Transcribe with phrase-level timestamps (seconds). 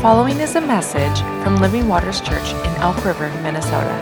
[0.00, 3.94] following is a message from Living Waters Church in Elk River, Minnesota.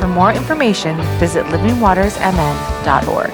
[0.00, 3.30] For more information, visit livingwatersmn.org.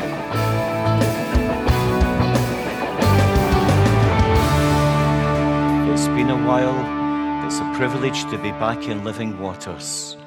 [5.90, 7.46] It's been a while.
[7.46, 10.18] It's a privilege to be back in living waters.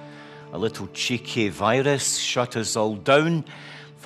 [0.53, 3.45] A little cheeky virus shut us all down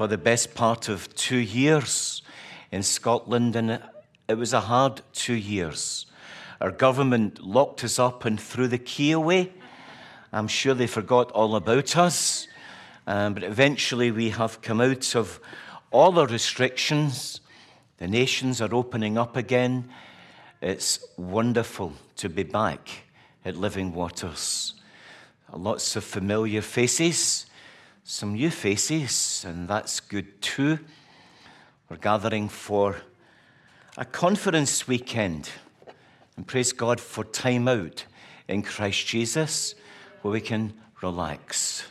[0.01, 2.23] for the best part of two years
[2.71, 3.79] in Scotland, and
[4.27, 6.07] it was a hard two years.
[6.59, 9.51] Our government locked us up and threw the key away.
[10.33, 12.47] I'm sure they forgot all about us,
[13.05, 15.39] um, but eventually we have come out of
[15.91, 17.39] all the restrictions.
[17.99, 19.87] The nations are opening up again.
[20.63, 22.89] It's wonderful to be back
[23.45, 24.73] at Living Waters.
[25.53, 27.45] Lots of familiar faces,
[28.03, 30.79] some new faces, and that's good too.
[31.89, 32.97] We're gathering for
[33.97, 35.49] a conference weekend,
[36.35, 38.05] and praise God for time out
[38.47, 39.75] in Christ Jesus
[40.21, 41.85] where we can relax.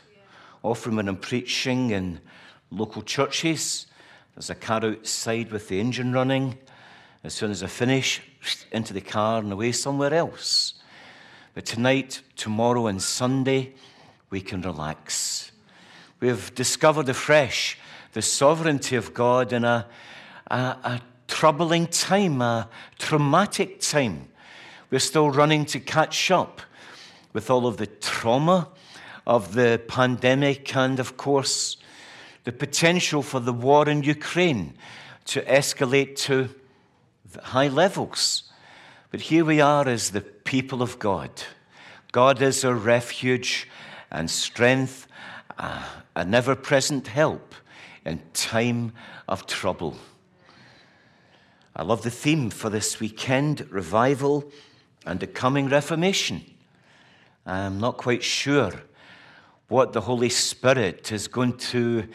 [0.62, 2.20] Often when I'm preaching in
[2.70, 3.86] local churches,
[4.34, 6.58] there's a car outside with the engine running.
[7.22, 8.20] As soon as I finish,
[8.72, 10.75] into the car and away somewhere else.
[11.55, 13.75] But tonight, tomorrow, and Sunday,
[14.31, 15.50] we can relax.
[16.20, 17.78] We have discovered afresh
[18.12, 19.86] the sovereignty of God in a,
[20.50, 22.68] a, a troubling time, a
[22.98, 24.28] traumatic time.
[24.91, 26.60] We're still running to catch up
[27.32, 28.68] with all of the trauma
[29.26, 31.76] of the pandemic and, of course,
[32.44, 34.74] the potential for the war in Ukraine
[35.26, 36.48] to escalate to
[37.42, 38.44] high levels.
[39.10, 41.30] But here we are as the people of God.
[42.12, 43.68] God is our refuge
[44.10, 45.06] and strength,
[45.58, 47.55] uh, a never present help
[48.05, 48.92] in time
[49.28, 49.97] of trouble.
[51.75, 54.50] I love the theme for this weekend revival
[55.06, 56.44] and the coming Reformation.
[57.47, 58.72] I'm not quite sure
[59.69, 62.09] what the Holy Spirit is going to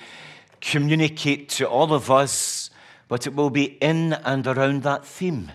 [0.59, 2.69] communicate to all of us
[3.07, 5.51] but it will be in and around that theme.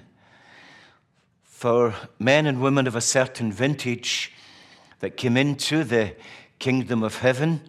[1.43, 4.33] For men and women of a certain vintage
[5.01, 6.15] that came into the
[6.59, 7.62] kingdom of heaven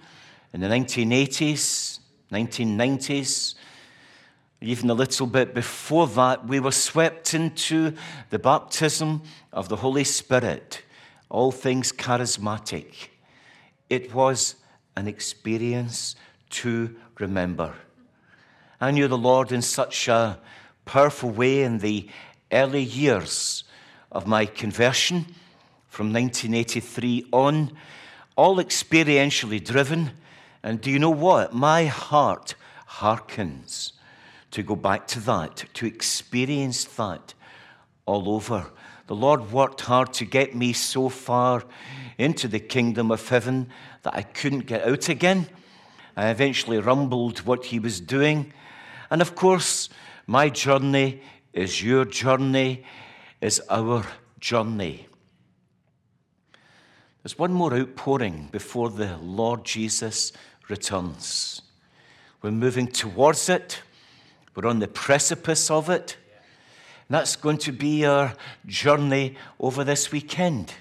[0.54, 2.00] in the 1980s,
[2.32, 3.56] 1990s,
[4.62, 7.94] even a little bit before that, we were swept into
[8.30, 10.84] the baptism of the Holy Spirit,
[11.30, 13.08] all things charismatic.
[13.90, 14.56] It was
[14.96, 16.16] an experience
[16.52, 17.74] to remember.
[18.80, 20.40] I knew the Lord in such a
[20.86, 22.10] powerful way in the
[22.52, 23.64] early years
[24.12, 25.26] of my conversion
[25.88, 27.72] from 1983 on,
[28.36, 30.12] all experientially driven.
[30.64, 31.54] And do you know what?
[31.54, 32.56] My heart
[32.86, 33.94] hearkens
[34.52, 37.34] to go back to that, to experience that
[38.06, 38.68] all over.
[39.08, 41.64] The Lord worked hard to get me so far
[42.18, 43.70] into the kingdom of heaven
[44.04, 45.48] that I couldn't get out again.
[46.16, 48.54] I eventually rumbled what He was doing.
[49.10, 49.90] And of course,
[50.28, 51.22] my journey
[51.54, 52.84] is your journey,
[53.40, 54.06] is our
[54.40, 55.08] journey.
[57.24, 60.32] There's one more outpouring before the Lord Jesus
[60.72, 61.62] returns.
[62.42, 63.82] We're moving towards it,
[64.56, 66.18] we're on the precipice of it.
[67.08, 68.34] And that's going to be our
[68.66, 70.74] journey over this weekend.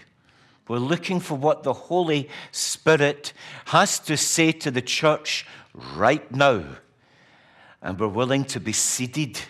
[0.68, 3.32] We're looking for what the Holy Spirit
[3.66, 6.64] has to say to the church right now
[7.82, 9.40] and we're willing to be seeded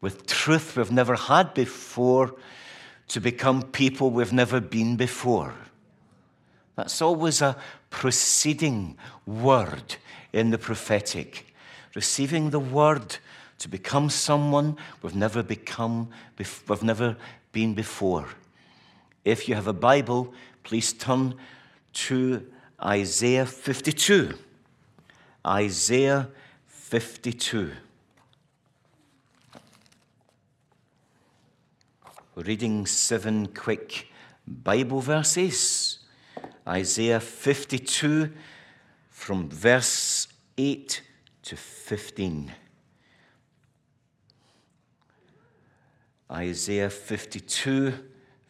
[0.00, 2.34] with truth we've never had before
[3.08, 5.54] to become people we've never been before.
[6.76, 7.56] That's always a
[7.90, 9.96] preceding word
[10.32, 11.54] in the prophetic.
[11.94, 13.16] Receiving the word
[13.58, 17.16] to become someone we've never become, we've never
[17.52, 18.26] been before.
[19.24, 20.32] If you have a Bible,
[20.62, 21.34] please turn
[21.92, 22.46] to
[22.82, 24.34] Isaiah 52.
[25.46, 26.28] Isaiah
[26.66, 27.72] 52.
[32.34, 34.08] We're reading seven quick
[34.46, 35.97] Bible verses.
[36.68, 38.30] Isaiah 52
[39.08, 40.28] from verse
[40.58, 41.00] 8
[41.44, 42.52] to 15.
[46.30, 47.94] Isaiah 52,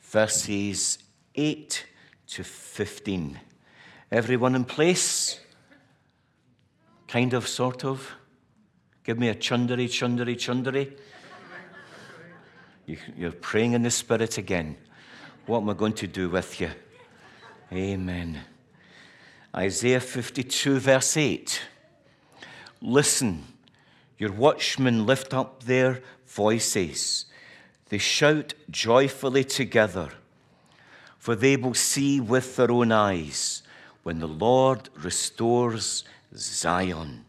[0.00, 0.98] verses
[1.36, 1.86] 8
[2.26, 3.40] to 15.
[4.10, 5.38] Everyone in place?
[7.06, 8.16] Kind of, sort of?
[9.04, 10.92] Give me a chundari, chundari, chundari.
[13.16, 14.76] You're praying in the Spirit again.
[15.46, 16.70] What am I going to do with you?
[17.72, 18.40] Amen.
[19.54, 21.60] Isaiah 52, verse 8.
[22.80, 23.44] Listen,
[24.18, 27.26] Your watchmen lift up their voices.
[27.88, 30.10] They shout joyfully together,
[31.18, 33.62] for they will see with their own eyes
[34.02, 36.04] when the Lord restores
[36.34, 37.24] Zion.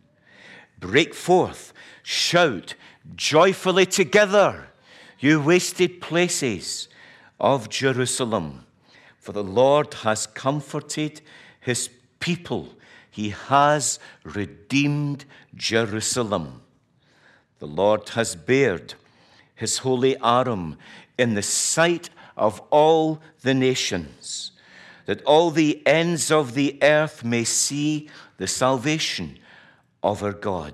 [0.80, 2.74] Break forth, shout
[3.16, 4.70] joyfully together,
[5.20, 6.88] you wasted places
[7.40, 8.66] of Jerusalem.
[9.30, 11.22] For the Lord has comforted
[11.62, 11.88] his
[12.20, 12.70] people,
[13.12, 15.24] he has redeemed
[15.54, 16.64] Jerusalem.
[17.60, 18.96] The Lord has bared
[19.54, 20.80] his holy arm
[21.16, 24.54] in the sight of all the nations,
[25.06, 29.38] that all the ends of the earth may see the salvation
[30.02, 30.74] of our God.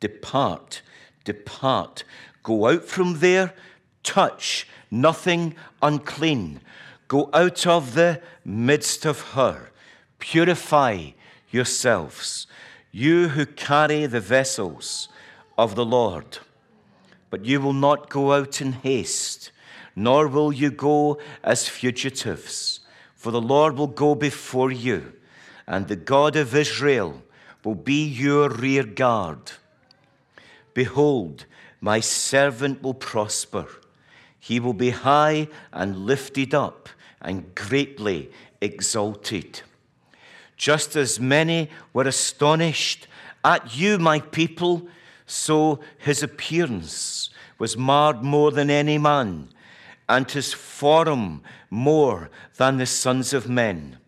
[0.00, 0.80] Depart,
[1.24, 2.04] depart,
[2.42, 3.52] go out from there,
[4.02, 6.58] touch nothing unclean.
[7.12, 9.68] Go out of the midst of her,
[10.18, 11.10] purify
[11.50, 12.46] yourselves,
[12.90, 15.10] you who carry the vessels
[15.58, 16.38] of the Lord.
[17.28, 19.50] But you will not go out in haste,
[19.94, 22.80] nor will you go as fugitives,
[23.14, 25.12] for the Lord will go before you,
[25.66, 27.22] and the God of Israel
[27.62, 29.52] will be your rear guard.
[30.72, 31.44] Behold,
[31.78, 33.66] my servant will prosper.
[34.40, 36.88] He will be high and lifted up
[37.22, 38.30] and greatly
[38.60, 39.62] exalted.
[40.56, 43.06] Just as many were astonished
[43.44, 44.86] at you, my people,
[45.26, 49.48] so his appearance was marred more than any man,
[50.08, 53.98] and his form more than the sons of men.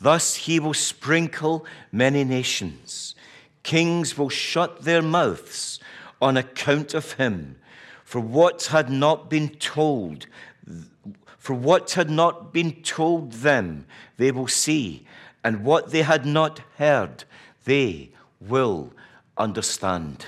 [0.00, 3.14] Thus he will sprinkle many nations.
[3.62, 5.80] Kings will shut their mouths
[6.22, 7.56] on account of him.
[8.04, 10.26] For what had not been told,
[11.48, 13.86] for what had not been told them,
[14.18, 15.06] they will see,
[15.42, 17.24] and what they had not heard,
[17.64, 18.92] they will
[19.38, 20.26] understand.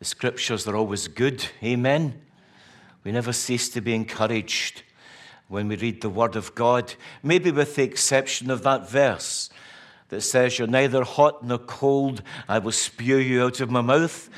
[0.00, 2.20] The scriptures are always good, amen.
[3.02, 4.82] We never cease to be encouraged
[5.48, 6.92] when we read the Word of God,
[7.22, 9.48] maybe with the exception of that verse
[10.10, 14.28] that says, You're neither hot nor cold, I will spew you out of my mouth.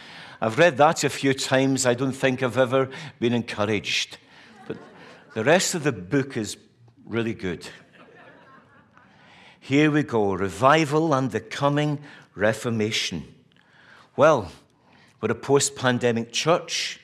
[0.40, 1.84] I've read that a few times.
[1.84, 4.18] I don't think I've ever been encouraged.
[5.34, 6.56] The rest of the book is
[7.06, 7.66] really good.
[9.60, 12.00] Here we go revival and the coming
[12.34, 13.24] reformation.
[14.16, 14.50] Well,
[15.20, 17.00] we're a post pandemic church.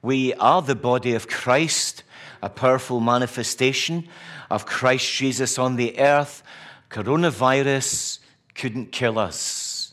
[0.00, 2.04] We are the body of Christ
[2.42, 4.08] a powerful manifestation
[4.50, 6.42] of Christ Jesus on the earth.
[6.90, 8.18] Coronavirus
[8.54, 9.92] couldn't kill us.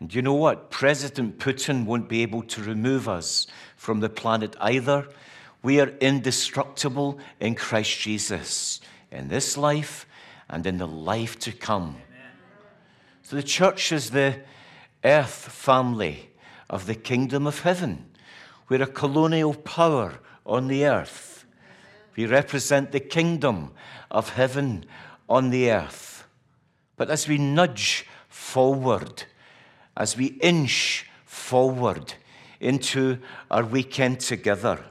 [0.00, 0.70] And you know what?
[0.70, 3.46] President Putin won't be able to remove us
[3.76, 5.06] from the planet either.
[5.62, 8.80] We are indestructible in Christ Jesus,
[9.10, 10.06] in this life
[10.48, 11.96] and in the life to come.
[13.22, 14.40] So the church is the
[15.04, 16.30] earth family
[16.68, 18.06] of the kingdom of heaven.
[18.68, 21.46] We're a colonial power on the earth.
[22.16, 23.72] We represent the kingdom
[24.10, 24.84] of heaven
[25.28, 26.26] on the earth.
[26.96, 29.24] But as we nudge forward,
[29.96, 32.14] as we inch forward
[32.60, 33.18] into
[33.50, 34.84] our weekend together,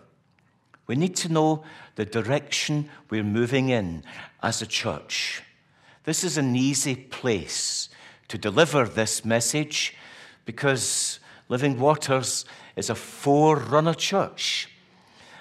[0.92, 1.64] we need to know
[1.96, 4.04] the direction we're moving in
[4.44, 5.42] as a church.
[6.04, 7.88] This is an easy place
[8.28, 9.96] to deliver this message
[10.44, 12.44] because Living Waters
[12.76, 14.68] is a forerunner church,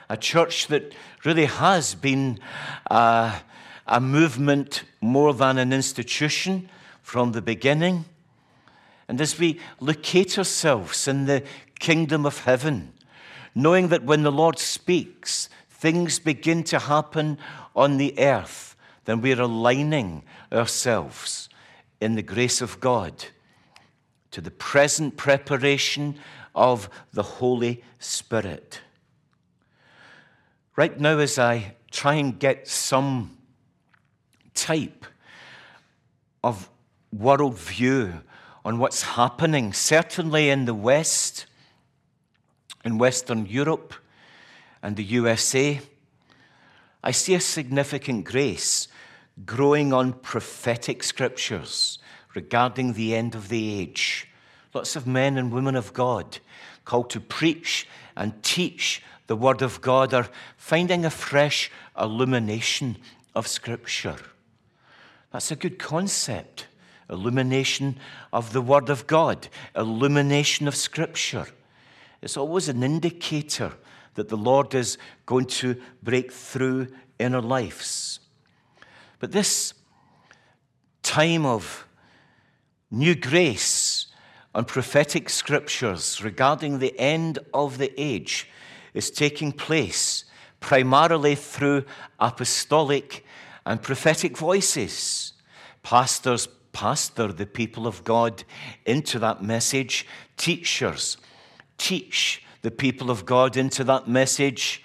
[0.08, 2.38] a church that really has been
[2.88, 3.34] a,
[3.88, 6.70] a movement more than an institution
[7.02, 8.04] from the beginning.
[9.08, 11.42] And as we locate ourselves in the
[11.80, 12.92] kingdom of heaven,
[13.54, 17.38] knowing that when the Lord speaks, things begin to happen
[17.74, 21.48] on the earth, then we're aligning ourselves
[22.00, 23.26] in the grace of God
[24.30, 26.16] to the present preparation
[26.54, 28.80] of the Holy Spirit.
[30.76, 33.36] Right now, as I try and get some
[34.54, 35.04] type
[36.42, 36.70] of
[37.14, 38.22] worldview
[38.64, 41.46] on what's happening, certainly in the West,
[42.84, 43.94] in Western Europe
[44.82, 45.80] and the USA,
[47.02, 48.88] I see a significant grace
[49.44, 51.98] growing on prophetic scriptures
[52.34, 54.28] regarding the end of the age.
[54.74, 56.38] Lots of men and women of God
[56.84, 62.96] called to preach and teach the Word of God are finding a fresh illumination
[63.34, 64.16] of Scripture.
[65.32, 66.66] That's a good concept.
[67.08, 67.98] Illumination
[68.32, 71.46] of the Word of God, illumination of Scripture.
[72.22, 73.72] It's always an indicator
[74.14, 78.20] that the Lord is going to break through in our lives.
[79.18, 79.74] But this
[81.02, 81.86] time of
[82.90, 84.06] new grace,
[84.54, 88.48] and prophetic scriptures regarding the end of the age
[88.94, 90.24] is taking place
[90.58, 91.84] primarily through
[92.18, 93.24] apostolic
[93.64, 95.32] and prophetic voices.
[95.82, 98.44] Pastors pastor the people of God
[98.84, 100.06] into that message.
[100.36, 101.16] Teachers
[101.80, 104.84] teach the people of God into that message.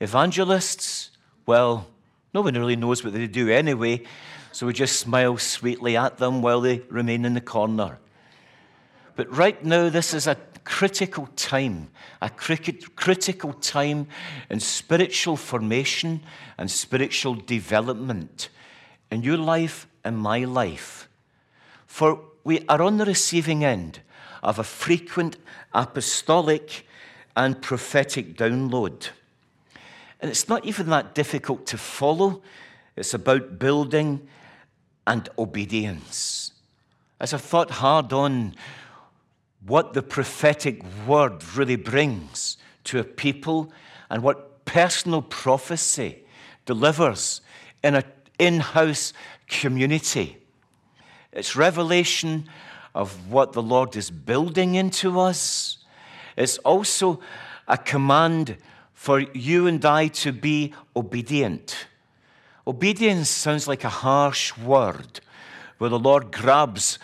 [0.00, 1.10] Evangelists,
[1.44, 1.86] well,
[2.32, 4.02] no one really knows what they do anyway,
[4.50, 7.98] so we just smile sweetly at them while they remain in the corner.
[9.16, 11.90] But right now, this is a critical time,
[12.22, 14.06] a critical time
[14.48, 16.20] in spiritual formation
[16.56, 18.48] and spiritual development
[19.10, 21.08] in your life and my life.
[21.86, 24.00] For we are on the receiving end
[24.42, 25.36] of a frequent
[25.74, 26.86] apostolic
[27.36, 29.08] and prophetic download.
[30.20, 32.42] And it's not even that difficult to follow.
[32.96, 34.28] It's about building
[35.06, 36.52] and obedience.
[37.18, 38.54] As I thought hard on
[39.66, 43.72] what the prophetic word really brings to a people
[44.08, 46.24] and what personal prophecy
[46.64, 47.40] delivers
[47.82, 48.04] in an
[48.38, 49.12] in house
[49.48, 50.38] community.
[51.32, 52.48] It's revelation
[52.94, 55.78] of what the Lord is building into us.
[56.36, 57.20] It's also
[57.68, 58.56] a command
[58.92, 61.86] for you and I to be obedient.
[62.66, 65.20] Obedience sounds like a harsh word
[65.78, 66.98] where the Lord grabs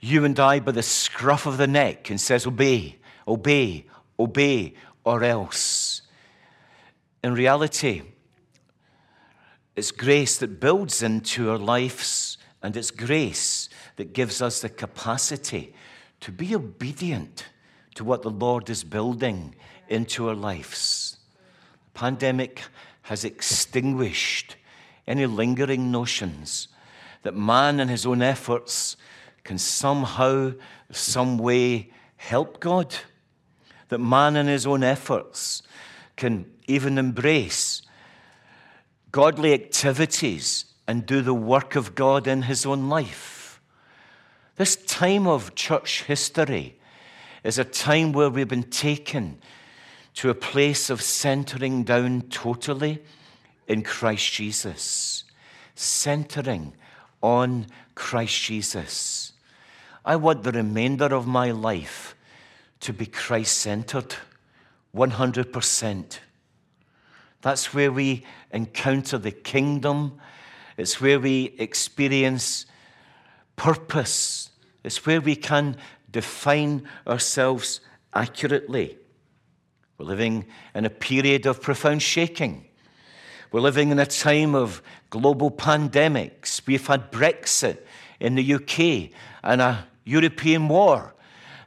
[0.00, 2.96] you and I by the scruff of the neck and says, Obey,
[3.26, 3.86] obey,
[4.18, 4.74] obey,
[5.04, 6.02] or else.
[7.24, 8.02] In reality,
[9.74, 15.74] it's grace that builds into our lives, and it's grace that gives us the capacity
[16.20, 17.46] to be obedient
[17.94, 19.54] to what the Lord is building
[19.88, 21.18] into our lives.
[21.92, 22.62] The pandemic
[23.02, 24.56] has extinguished
[25.06, 26.68] any lingering notions
[27.22, 28.96] that man in his own efforts
[29.44, 30.52] can somehow,
[30.90, 32.94] some way help God.
[33.88, 35.62] That man in his own efforts
[36.16, 37.82] can even embrace
[39.10, 43.41] godly activities and do the work of God in his own life.
[44.62, 46.76] This time of church history
[47.42, 49.40] is a time where we've been taken
[50.14, 53.02] to a place of centering down totally
[53.66, 55.24] in Christ Jesus,
[55.74, 56.74] centering
[57.20, 57.66] on
[57.96, 59.32] Christ Jesus.
[60.04, 62.14] I want the remainder of my life
[62.82, 64.14] to be Christ centered,
[64.94, 66.18] 100%.
[67.40, 70.20] That's where we encounter the kingdom.
[70.76, 72.66] It's where we experience
[73.56, 74.50] purpose.
[74.84, 75.76] It's where we can
[76.10, 77.80] define ourselves
[78.14, 78.98] accurately.
[79.98, 82.66] We're living in a period of profound shaking.
[83.52, 86.66] We're living in a time of global pandemics.
[86.66, 87.78] We've had Brexit
[88.18, 89.10] in the UK
[89.42, 91.14] and a European war,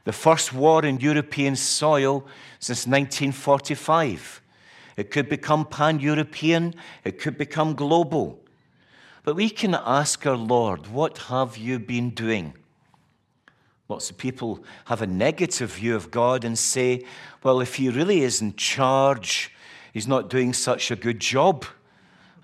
[0.04, 2.26] the first war in European soil
[2.58, 4.42] since 1945.
[4.96, 8.40] It could become pan European, it could become global.
[9.24, 12.54] But we can ask our Lord, What have you been doing?
[13.88, 17.04] Lots of people have a negative view of God and say,
[17.42, 19.52] Well, if He really is in charge,
[19.92, 21.64] He's not doing such a good job.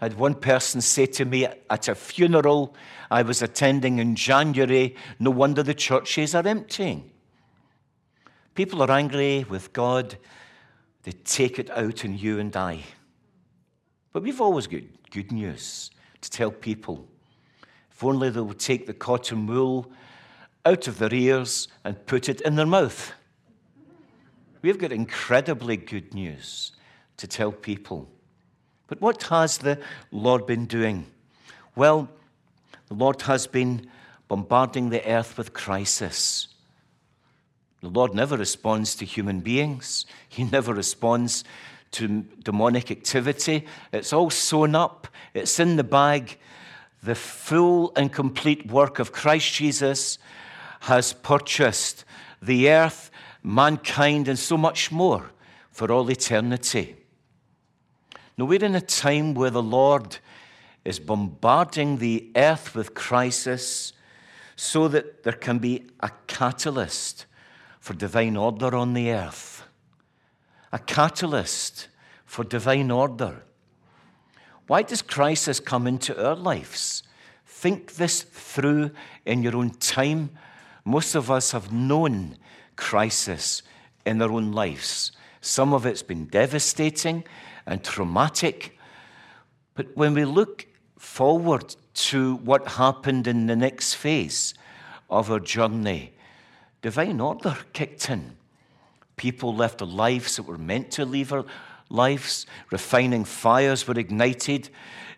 [0.01, 2.75] I had one person say to me at a funeral
[3.11, 7.11] I was attending in January, no wonder the churches are emptying.
[8.55, 10.17] People are angry with God,
[11.03, 12.81] they take it out on you and I.
[14.13, 17.07] But we've always got good news to tell people.
[17.91, 19.93] If only they would take the cotton wool
[20.65, 23.13] out of their ears and put it in their mouth.
[24.63, 26.73] We've got incredibly good news
[27.17, 28.09] to tell people.
[28.87, 31.07] But what has the Lord been doing?
[31.75, 32.09] Well,
[32.89, 33.89] the Lord has been
[34.29, 36.49] bombarding the earth with crisis.
[37.81, 41.45] The Lord never responds to human beings, He never responds
[41.93, 43.67] to demonic activity.
[43.93, 46.39] It's all sewn up, it's in the bag.
[47.03, 50.19] The full and complete work of Christ Jesus
[50.83, 52.05] has purchased
[52.41, 53.09] the earth,
[53.43, 55.31] mankind, and so much more
[55.71, 56.97] for all eternity.
[58.37, 60.19] Now, we're in a time where the Lord
[60.85, 63.93] is bombarding the earth with crisis
[64.57, 67.27] so that there can be a catalyst
[67.79, 69.63] for divine order on the earth.
[70.73, 71.87] A catalyst
[72.27, 73.45] for divine order.
[74.67, 77.05] Why does crisis come into our lives?
[77.47, 78.91] Think this through
[79.25, 80.31] in your own time.
[80.85, 82.37] Most of us have known
[82.77, 83.63] crisis
[84.05, 85.13] in our own lives.
[85.41, 87.25] Some of it's been devastating,
[87.67, 88.79] and traumatic.
[89.75, 90.67] But when we look
[90.99, 94.55] forward to what happened in the next phase
[95.11, 96.13] of our journey
[96.81, 98.37] divine order kicked in.
[99.17, 101.45] People left their lives that were meant to leave our
[101.91, 102.45] lives.
[102.71, 104.69] Refining fires were ignited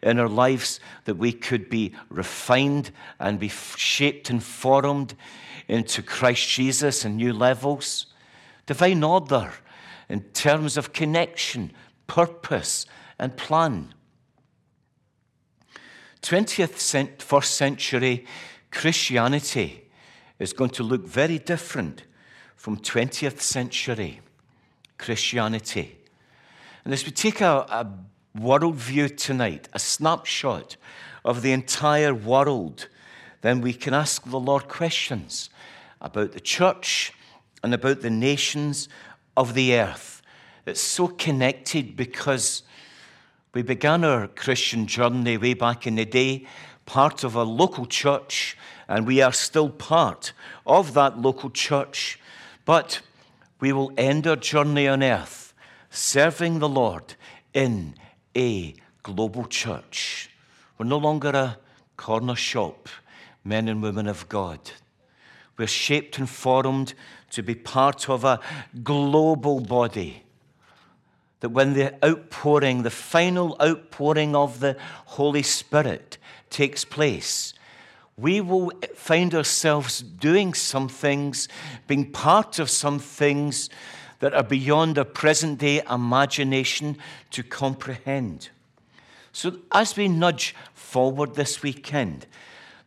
[0.02, 5.14] in our lives that we could be refined and be shaped and formed
[5.68, 8.06] into Christ Jesus and new levels.
[8.66, 9.52] Divine order
[10.08, 11.72] in terms of connection,
[12.06, 12.86] purpose,
[13.18, 13.94] and plan.
[16.22, 18.24] 20th, first century
[18.70, 19.84] Christianity
[20.38, 22.04] is going to look very different
[22.56, 24.20] from 20th century
[24.98, 25.98] Christianity.
[26.84, 27.86] And as we take a, a
[28.38, 30.76] worldview tonight, a snapshot
[31.24, 32.88] of the entire world,
[33.44, 35.50] then we can ask the Lord questions
[36.00, 37.12] about the church
[37.62, 38.88] and about the nations
[39.36, 40.22] of the earth.
[40.64, 42.62] It's so connected because
[43.52, 46.46] we began our Christian journey way back in the day,
[46.86, 48.56] part of a local church,
[48.88, 50.32] and we are still part
[50.66, 52.18] of that local church.
[52.64, 53.02] But
[53.60, 55.52] we will end our journey on earth
[55.90, 57.14] serving the Lord
[57.52, 57.94] in
[58.34, 60.30] a global church.
[60.78, 61.58] We're no longer a
[61.98, 62.88] corner shop,
[63.44, 64.58] men and women of God.
[65.56, 66.94] We're shaped and formed
[67.30, 68.40] to be part of a
[68.82, 70.22] global body.
[71.40, 77.54] That when the outpouring, the final outpouring of the Holy Spirit takes place,
[78.16, 81.48] we will find ourselves doing some things,
[81.86, 83.68] being part of some things
[84.20, 86.96] that are beyond our present day imagination
[87.30, 88.48] to comprehend.
[89.32, 92.26] So, as we nudge forward this weekend,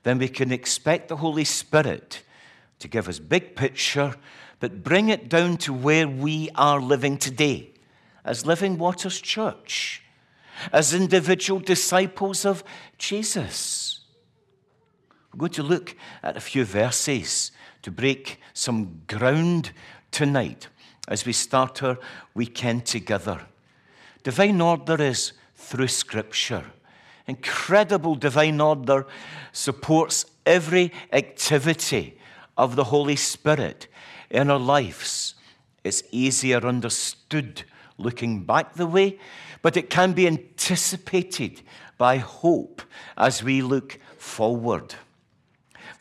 [0.08, 2.24] then we can expect the Holy Spirit
[2.80, 4.16] to give us big picture,
[4.60, 7.72] but bring it down to where we are living today
[8.24, 10.02] as Living Waters Church,
[10.72, 12.64] as individual disciples of
[12.98, 14.00] Jesus.
[15.34, 19.72] We're going to look at a few verses to break some ground
[20.12, 20.70] tonight
[21.08, 22.00] as we start our
[22.34, 23.42] weekend together.
[24.24, 26.66] Divine order is through Scripture.
[27.28, 29.06] Incredible divine order
[29.52, 32.18] supports every activity
[32.58, 33.88] of the Holy Spirit
[34.30, 35.36] in our lives.
[35.84, 37.64] It's easier understood
[37.98, 39.20] looking back the way,
[39.62, 41.62] but it can be anticipated
[41.98, 42.82] by hope
[43.18, 44.96] as we look forward.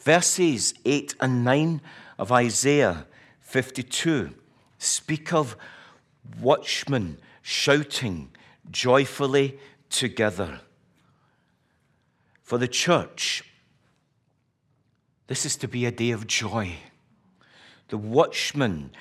[0.00, 1.80] Verses 8 and 9
[2.18, 3.06] of Isaiah
[3.40, 4.30] 52
[4.78, 5.56] speak of
[6.40, 8.30] watchmen shouting
[8.70, 9.58] joyfully
[9.90, 10.60] together.
[12.46, 13.42] For the church,
[15.26, 16.76] this is to be a day of joy.
[17.88, 18.92] The watchmen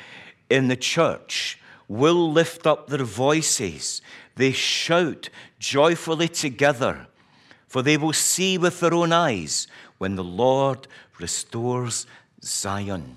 [0.50, 4.02] in the church will lift up their voices.
[4.36, 5.30] They shout
[5.60, 7.06] joyfully together,
[7.68, 9.68] for they will see with their own eyes
[10.00, 10.88] when the Lord
[11.20, 12.08] restores
[12.44, 13.16] Zion.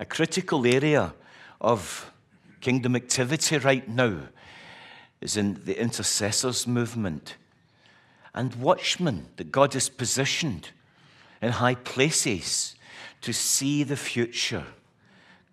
[0.00, 1.14] A critical area
[1.60, 2.10] of
[2.60, 4.22] kingdom activity right now
[5.20, 7.36] is in the intercessors movement
[8.36, 10.70] and watchmen that God has positioned
[11.40, 12.76] in high places
[13.22, 14.64] to see the future.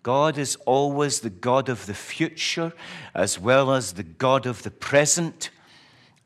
[0.02, 2.74] God is always the God of the future
[3.14, 5.48] as well as the God of the present.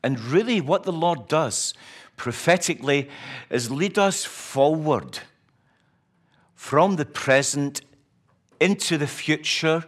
[0.03, 1.75] And really, what the Lord does
[2.16, 3.09] prophetically
[3.49, 5.21] is lead us forward
[6.57, 7.83] from the present
[8.61, 9.85] into the future,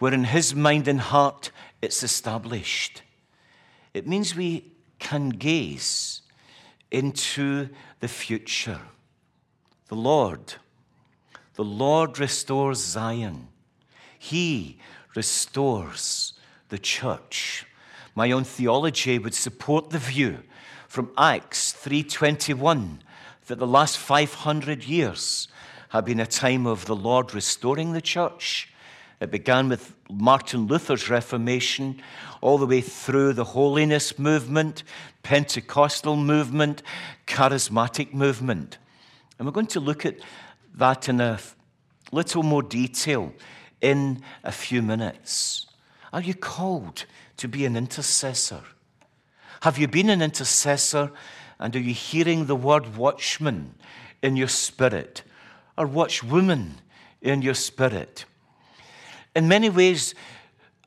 [0.00, 3.02] where in His mind and heart it's established.
[3.94, 4.71] It means we
[5.02, 6.22] can gaze
[6.92, 8.80] into the future.
[9.88, 10.54] The Lord,
[11.54, 13.48] the Lord restores Zion.
[14.16, 14.78] He
[15.16, 16.34] restores
[16.68, 17.66] the church.
[18.14, 20.44] My own theology would support the view
[20.86, 23.02] from Acts 3:21
[23.46, 25.48] that the last 500 years
[25.88, 28.71] have been a time of the Lord restoring the church.
[29.22, 32.02] It began with Martin Luther's Reformation,
[32.40, 34.82] all the way through the holiness movement,
[35.22, 36.82] Pentecostal movement,
[37.28, 38.78] charismatic movement.
[39.38, 40.16] And we're going to look at
[40.74, 41.38] that in a
[42.10, 43.32] little more detail
[43.80, 45.66] in a few minutes.
[46.12, 47.04] Are you called
[47.36, 48.62] to be an intercessor?
[49.60, 51.12] Have you been an intercessor
[51.60, 53.76] and are you hearing the word watchman
[54.20, 55.22] in your spirit
[55.78, 56.72] or watchwoman
[57.20, 58.24] in your spirit?
[59.34, 60.14] In many ways,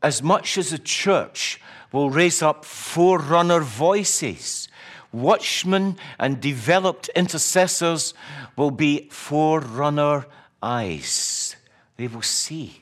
[0.01, 1.59] as much as the church
[1.91, 4.67] will raise up forerunner voices,
[5.11, 8.13] watchmen and developed intercessors
[8.55, 10.25] will be forerunner
[10.61, 11.55] eyes.
[11.97, 12.81] They will see.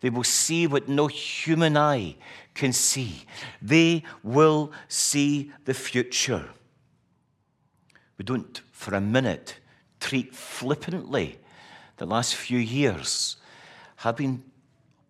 [0.00, 2.16] They will see what no human eye
[2.54, 3.24] can see.
[3.60, 6.50] They will see the future.
[8.18, 9.58] We don't, for a minute,
[10.00, 11.38] treat flippantly
[11.96, 13.36] the last few years
[13.96, 14.42] have been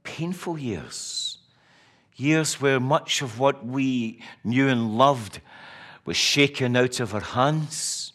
[0.06, 1.38] painful years.
[2.14, 5.40] Years where much of what we knew and loved
[6.06, 8.12] was shaken out of our hands.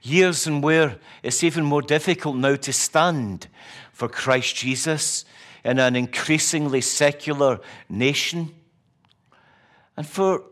[0.00, 3.46] Years in where it's even more difficult now to stand
[3.92, 5.24] for Christ Jesus
[5.62, 8.52] in an increasingly secular nation.
[9.96, 10.42] And for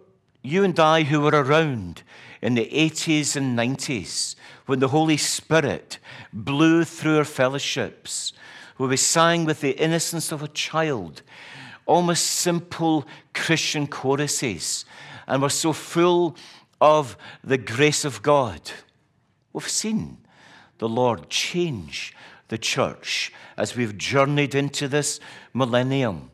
[0.43, 2.03] you and I who were around
[2.41, 5.99] in the 80s and 90s when the Holy Spirit
[6.33, 8.33] blew through our fellowships,
[8.81, 11.21] where we sang with the innocence of a child,
[11.85, 14.87] almost simple Christian choruses,
[15.27, 16.35] and were so full
[16.81, 17.15] of
[17.45, 18.73] the grace of God.
[19.53, 20.17] We've seen
[20.79, 22.17] the Lord change
[22.49, 25.21] the church as we've journeyed into this
[25.53, 26.31] millennium.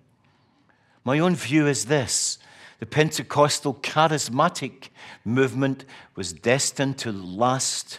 [1.03, 2.39] My own view is this
[2.79, 4.91] the Pentecostal charismatic
[5.25, 7.99] movement was destined to last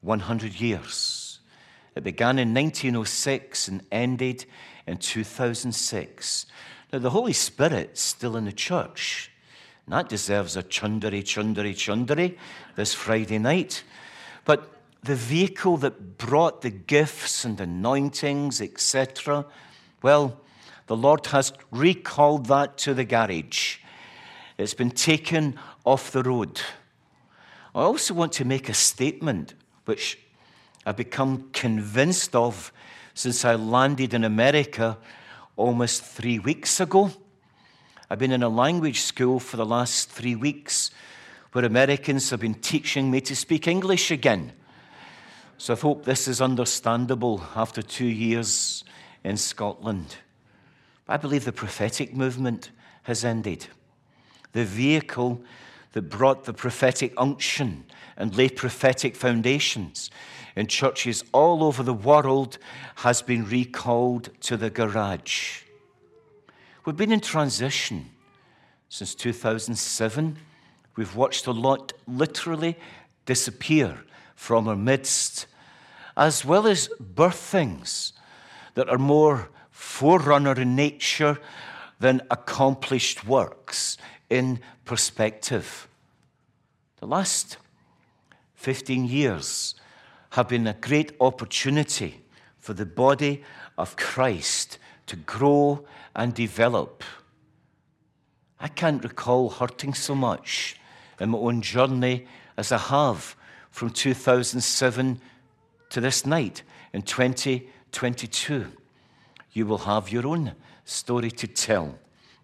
[0.00, 1.25] 100 years.
[1.96, 4.44] It began in 1906 and ended
[4.86, 6.46] in 2006.
[6.92, 9.30] Now, the Holy Spirit's still in the church.
[9.86, 12.36] And that deserves a chundary, chundary, chundary
[12.76, 13.82] this Friday night.
[14.44, 14.70] But
[15.02, 19.46] the vehicle that brought the gifts and anointings, etc.,
[20.02, 20.38] well,
[20.88, 23.78] the Lord has recalled that to the garage.
[24.58, 26.60] It's been taken off the road.
[27.74, 29.54] I also want to make a statement
[29.86, 30.18] which
[30.86, 32.72] I've become convinced of
[33.12, 34.96] since I landed in America
[35.56, 37.10] almost three weeks ago.
[38.08, 40.92] I've been in a language school for the last three weeks
[41.50, 44.52] where Americans have been teaching me to speak English again.
[45.58, 48.84] So I hope this is understandable after two years
[49.24, 50.16] in Scotland.
[51.08, 52.70] I believe the prophetic movement
[53.02, 53.66] has ended.
[54.52, 55.42] The vehicle
[55.94, 60.10] that brought the prophetic unction and laid prophetic foundations
[60.56, 62.58] in churches all over the world
[62.96, 65.62] has been recalled to the garage.
[66.84, 68.10] We've been in transition
[68.88, 70.38] since 2007
[70.96, 72.76] We've watched a lot literally
[73.26, 74.02] disappear
[74.34, 75.46] from our midst,
[76.16, 78.12] as well as birthings
[78.74, 81.38] that are more forerunner in nature
[82.00, 83.98] than accomplished works
[84.30, 85.86] in perspective.
[87.00, 87.58] The last
[88.54, 89.74] 15 years
[90.30, 92.22] have been a great opportunity
[92.58, 93.42] for the body
[93.78, 95.84] of Christ to grow
[96.14, 97.04] and develop.
[98.58, 100.76] I can't recall hurting so much
[101.20, 103.36] in my own journey as I have
[103.70, 105.20] from 2007
[105.90, 106.62] to this night
[106.92, 108.66] in 2022.
[109.52, 111.98] You will have your own story to tell.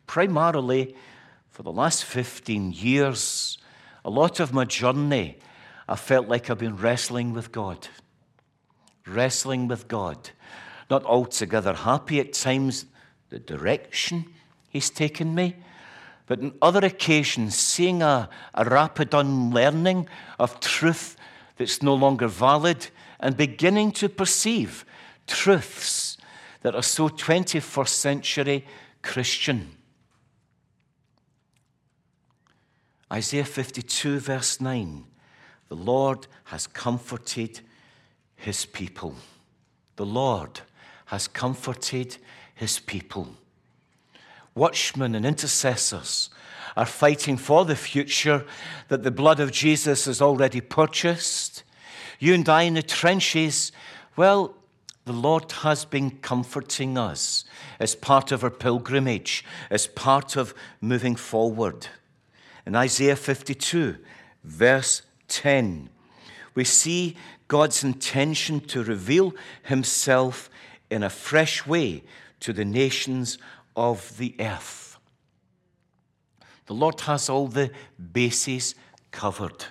[0.06, 0.94] Primarily,
[1.50, 3.58] for the last 15 years,
[4.04, 5.38] a lot of my journey,
[5.88, 7.88] I felt like I've been wrestling with God.
[9.06, 10.30] Wrestling with God.
[10.90, 12.86] Not altogether happy at times,
[13.30, 14.26] the direction
[14.68, 15.56] He's taken me
[16.26, 21.16] but on other occasions, seeing a, a rapid unlearning of truth
[21.58, 22.86] that's no longer valid
[23.20, 24.86] and beginning to perceive
[25.26, 26.16] truths
[26.62, 28.66] that are so 21st century
[29.02, 29.76] Christian.
[33.12, 35.04] Isaiah 52, verse 9
[35.72, 37.60] The Lord has comforted
[38.36, 39.14] his people.
[39.96, 40.60] The Lord
[41.06, 42.18] has comforted
[42.54, 43.36] his people
[44.54, 46.30] watchmen and intercessors
[46.76, 48.44] are fighting for the future
[48.88, 51.62] that the blood of Jesus has already purchased.
[52.18, 53.72] You and I in the trenches,
[54.16, 54.54] well,
[55.04, 57.44] the Lord has been comforting us
[57.80, 61.88] as part of our pilgrimage, as part of moving forward.
[62.64, 63.96] In Isaiah 52,
[64.44, 65.02] verse
[65.32, 65.88] 10,
[66.54, 67.16] we see
[67.48, 70.50] God's intention to reveal himself
[70.90, 72.02] in a fresh way
[72.40, 73.38] to the nations
[73.74, 74.98] of the earth.
[76.66, 77.70] The Lord has all the
[78.12, 78.74] bases
[79.10, 79.64] covered.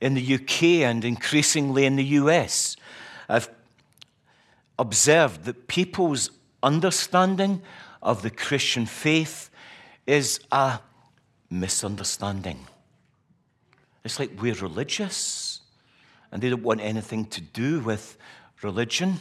[0.00, 2.76] In the UK and increasingly in the US,
[3.28, 3.48] I've
[4.78, 6.30] observed that people's
[6.62, 7.62] understanding
[8.02, 9.50] of the Christian faith
[10.06, 10.80] is a
[11.50, 12.66] misunderstanding.
[14.06, 15.62] It's like we're religious
[16.30, 18.16] and they don't want anything to do with
[18.62, 19.18] religion.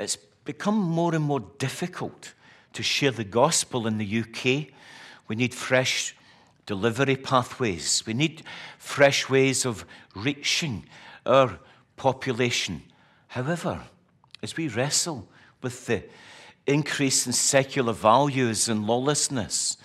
[0.00, 2.34] It's become more and more difficult
[2.72, 4.72] to share the gospel in the UK,
[5.28, 6.16] we need fresh
[6.66, 8.02] delivery pathways.
[8.04, 8.42] We need
[8.78, 10.84] fresh ways of reaching
[11.24, 11.60] our
[11.96, 12.82] population.
[13.28, 13.80] However,
[14.42, 15.28] as we wrestle
[15.62, 16.02] with the
[16.66, 19.76] increase in secular values and lawlessness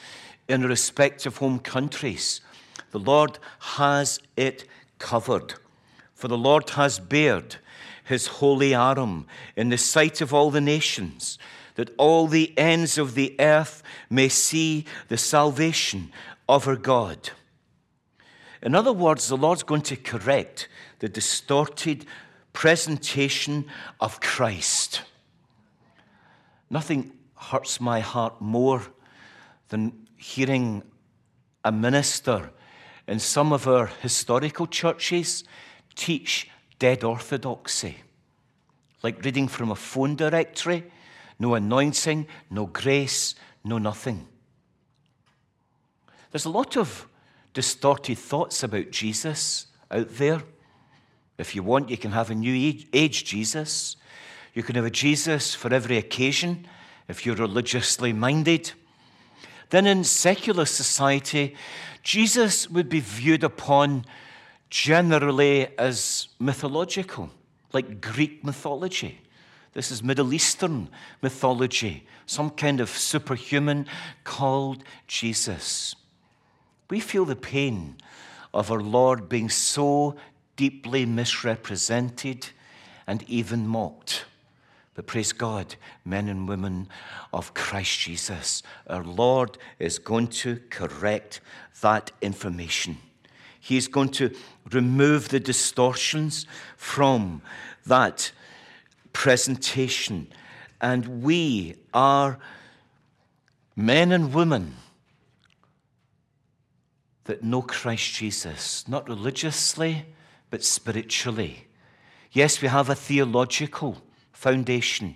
[0.48, 2.42] in respective home countries,
[2.92, 4.66] the Lord has it
[5.00, 5.56] covered.
[6.14, 7.56] For the Lord has bared
[8.04, 9.26] his holy arm
[9.56, 11.40] in the sight of all the nations,
[11.76, 16.12] that all the ends of the earth may see the salvation
[16.48, 17.32] of our God.
[18.62, 20.68] In other words, the Lord's going to correct
[21.00, 22.06] the distorted
[22.54, 23.66] presentation
[24.00, 25.02] of Christ.
[26.70, 28.84] Nothing hurts my heart more
[29.70, 30.84] than hearing
[31.64, 32.52] a minister
[33.08, 35.44] in some of our historical churches
[35.96, 37.98] teach dead orthodoxy,
[39.04, 40.86] like reading from a phone directory
[41.42, 43.34] no anointing, no grace,
[43.64, 44.28] no nothing.
[46.30, 47.08] There's a lot of
[47.54, 50.44] distorted thoughts about Jesus out there.
[51.40, 52.54] If you want, you can have a new
[52.94, 53.98] age Jesus.
[54.54, 56.68] You can have a Jesus for every occasion
[57.08, 58.74] if you're religiously minded.
[59.72, 61.56] Then in secular society,
[62.04, 64.06] Jesus would be viewed upon
[64.70, 67.30] generally as mythological,
[67.74, 69.20] like Greek mythology.
[69.74, 70.90] This is Middle Eastern
[71.22, 73.86] mythology, some kind of superhuman
[74.24, 75.96] called Jesus.
[76.90, 77.96] We feel the pain
[78.54, 80.18] of our Lord being so
[80.58, 82.50] deeply misrepresented
[83.08, 84.26] and even mocked.
[84.94, 86.90] But praise God, men and women
[87.32, 91.40] of Christ Jesus, our Lord is going to correct
[91.82, 92.98] that information.
[93.60, 94.36] He is going to
[94.72, 97.42] remove the distortions from
[97.86, 98.32] that
[99.14, 100.28] presentation.
[100.82, 102.40] And we are
[103.76, 104.76] men and women
[107.26, 110.06] that know Christ Jesus, not religiously,
[110.50, 111.68] but spiritually.
[112.32, 114.02] Yes, we have a theological
[114.42, 115.16] foundation,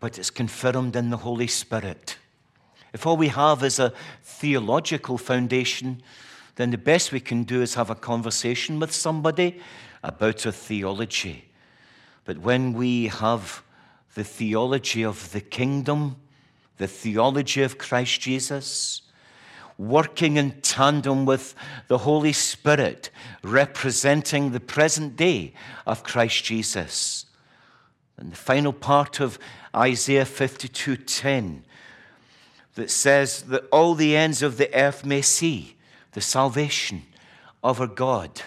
[0.00, 2.16] but it's confirmed in the Holy Spirit.
[2.92, 3.92] If all we have is a
[4.24, 6.02] theological foundation,
[6.56, 9.60] then the best we can do is have a conversation with somebody
[10.02, 11.44] about a theology.
[12.24, 13.62] But when we have
[14.14, 16.16] the theology of the kingdom,
[16.78, 19.02] the theology of Christ Jesus,
[19.78, 21.54] working in tandem with
[21.86, 23.10] the Holy Spirit,
[23.44, 25.52] representing the present day
[25.86, 27.25] of Christ Jesus.
[28.16, 29.38] And the final part of
[29.74, 31.64] Isaiah 52:10
[32.74, 35.76] that says that all the ends of the earth may see
[36.12, 37.02] the salvation
[37.62, 38.42] of our God.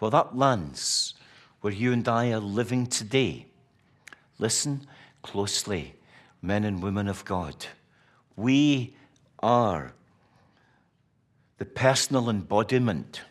[0.00, 1.14] Well, that lands
[1.60, 3.46] where you and I are living today.
[4.38, 4.86] Listen
[5.22, 5.94] closely,
[6.40, 7.66] men and women of God.
[8.36, 8.94] We
[9.40, 9.94] are
[11.58, 13.22] the personal embodiment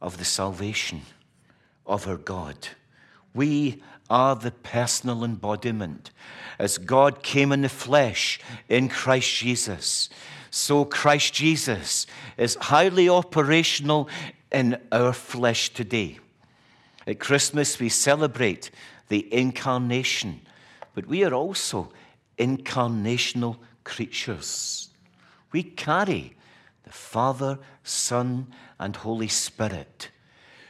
[0.00, 1.02] of the salvation
[1.86, 2.68] of our God.
[3.36, 6.10] We are the personal embodiment.
[6.58, 10.08] As God came in the flesh in Christ Jesus,
[10.50, 12.06] so Christ Jesus
[12.38, 14.08] is highly operational
[14.50, 16.18] in our flesh today.
[17.06, 18.70] At Christmas, we celebrate
[19.08, 20.40] the incarnation,
[20.94, 21.92] but we are also
[22.38, 24.88] incarnational creatures.
[25.52, 26.34] We carry
[26.84, 28.46] the Father, Son,
[28.80, 30.10] and Holy Spirit.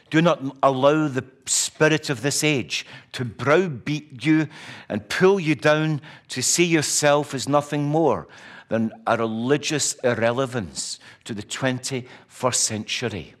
[0.09, 4.47] Do not allow the spirit of this age to browbeat you
[4.87, 8.27] and pull you down to see yourself as nothing more
[8.69, 13.35] than a religious irrelevance to the 21st century.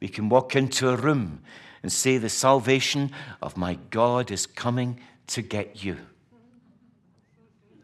[0.00, 1.42] We can walk into a room
[1.82, 5.98] and say, The salvation of my God is coming to get you.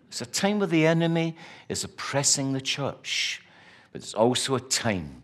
[0.08, 1.36] It's a time where the enemy
[1.68, 3.42] is oppressing the church,
[3.92, 5.22] but it's also a time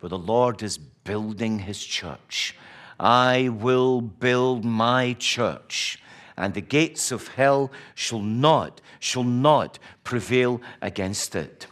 [0.00, 2.56] where the Lord is building his church.
[2.98, 5.98] I will build my church,
[6.36, 11.66] and the gates of hell shall not, shall not prevail against it.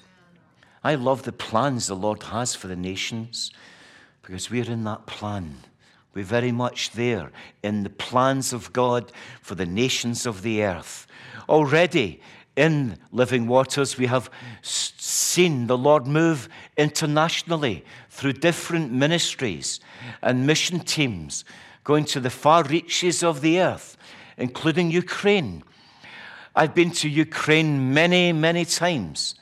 [0.85, 3.53] I love the plans the Lord has for the nations
[4.23, 5.59] because we're in that plan.
[6.15, 7.31] We're very much there
[7.63, 11.07] in the plans of God for the nations of the earth.
[11.49, 12.21] Already
[12.57, 14.29] in Living Waters, we have
[14.61, 19.81] seen the Lord move internationally through different ministries
[20.21, 21.47] and mission teams
[21.83, 23.97] going to the far reaches of the earth,
[24.37, 25.65] including Ukraine.
[26.55, 29.35] I've been to Ukraine many, many times,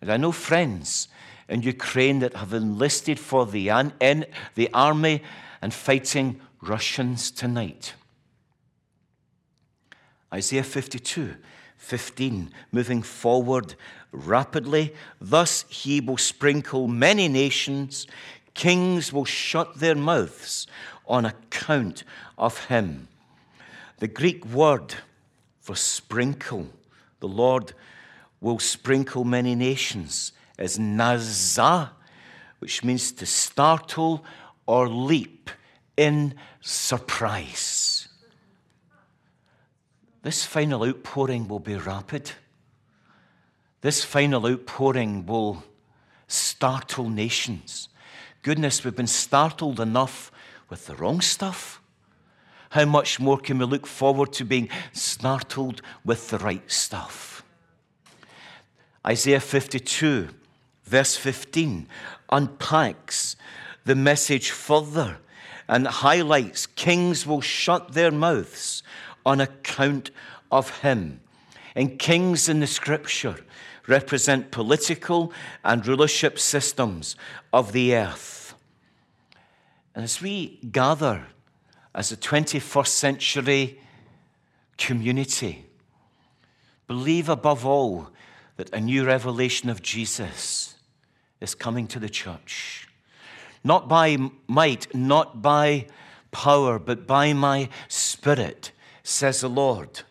[0.00, 1.08] and I know friends
[1.50, 3.66] in Ukraine that have enlisted for the,
[4.54, 5.22] the army
[5.60, 7.92] and fighting Russians tonight.
[10.32, 11.36] Isaiah 52,
[11.84, 13.74] 15, moving forward
[14.10, 14.94] rapidly.
[15.20, 18.06] Thus he will sprinkle many nations,
[18.54, 20.66] kings will shut their mouths
[21.06, 22.04] on account
[22.38, 23.08] of him.
[23.98, 24.94] The Greek word
[25.60, 26.68] for sprinkle,
[27.20, 27.74] the Lord
[28.40, 31.90] will sprinkle many nations, is naza,
[32.58, 34.24] which means to startle
[34.66, 35.50] or leap
[35.96, 37.93] in surprise.
[40.24, 42.32] This final outpouring will be rapid.
[43.82, 45.62] This final outpouring will
[46.26, 47.90] startle nations.
[48.40, 50.32] Goodness, we've been startled enough
[50.70, 51.82] with the wrong stuff.
[52.70, 57.44] How much more can we look forward to being startled with the right stuff?
[59.06, 60.30] Isaiah 52,
[60.84, 61.86] verse 15,
[62.30, 63.36] unpacks
[63.84, 65.18] the message further
[65.68, 68.82] and highlights kings will shut their mouths
[69.24, 70.10] on account
[70.50, 71.20] of him.
[71.74, 73.36] And kings in the scripture
[73.86, 75.32] represent political
[75.64, 77.16] and rulership systems
[77.52, 78.54] of the earth.
[79.94, 81.26] And as we gather
[81.94, 83.80] as a 21st century
[84.78, 85.66] community,
[86.86, 88.10] believe above all
[88.56, 90.74] that a new revelation of Jesus
[91.40, 92.88] is coming to the church.
[93.62, 95.86] Not by might, not by
[96.30, 98.72] power, but by my spirit,
[99.04, 100.02] says the Lord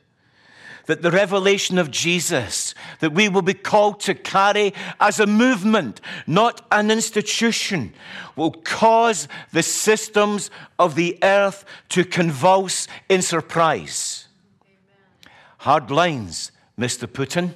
[0.86, 6.02] that the revelation of Jesus that we will be called to carry as a movement,
[6.28, 7.94] not an institution,
[8.36, 14.28] will cause the systems of the earth to convulse in surprise.
[14.64, 15.34] Amen.
[15.60, 17.08] Hard lines, Mr.
[17.08, 17.54] Putin.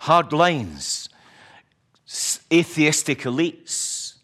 [0.00, 1.08] Hard lines,
[2.52, 4.14] atheistic elites.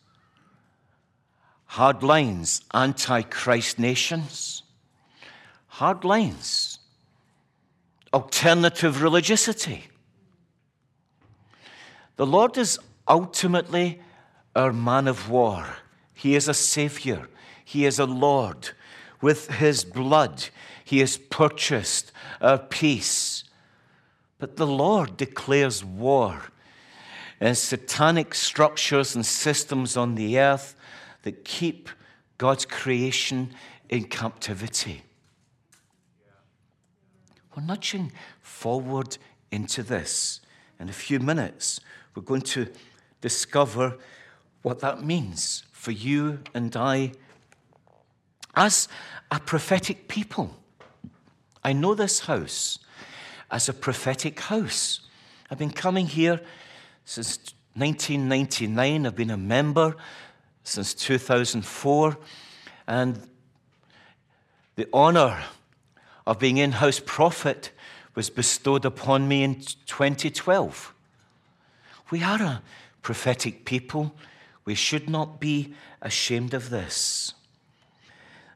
[1.66, 4.61] Hard lines, anti Christ nations.
[5.76, 6.80] Hard lines
[8.12, 9.88] alternative religiosity.
[12.16, 14.02] The Lord is ultimately
[14.54, 15.64] our man of war.
[16.12, 17.26] He is a Savior.
[17.64, 18.72] He is a Lord.
[19.22, 20.50] With His blood,
[20.84, 23.44] He has purchased our peace.
[24.38, 26.42] But the Lord declares war
[27.40, 30.76] and satanic structures and systems on the earth
[31.22, 31.88] that keep
[32.36, 33.54] God's creation
[33.88, 35.02] in captivity.
[37.54, 39.18] We're nudging forward
[39.50, 40.40] into this.
[40.80, 41.80] In a few minutes,
[42.14, 42.68] we're going to
[43.20, 43.98] discover
[44.62, 47.12] what that means for you and I
[48.54, 48.88] as
[49.30, 50.56] a prophetic people.
[51.64, 52.78] I know this house
[53.50, 55.00] as a prophetic house.
[55.50, 56.40] I've been coming here
[57.04, 59.06] since 1999.
[59.06, 59.94] I've been a member
[60.64, 62.16] since 2004.
[62.86, 63.28] And
[64.76, 65.38] the honor
[66.26, 67.70] of being in house prophet
[68.14, 70.94] was bestowed upon me in 2012.
[72.10, 72.62] We are a
[73.00, 74.14] prophetic people.
[74.64, 77.34] We should not be ashamed of this.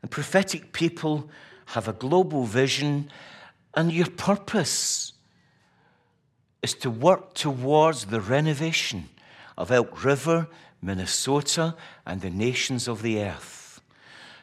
[0.02, 1.28] And prophetic people
[1.66, 3.10] have a global vision,
[3.74, 5.14] and your purpose
[6.62, 9.08] is to work towards the renovation
[9.56, 10.48] of Elk River,
[10.82, 11.74] Minnesota,
[12.04, 13.80] and the nations of the earth.